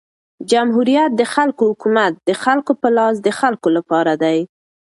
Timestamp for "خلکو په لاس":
2.43-3.15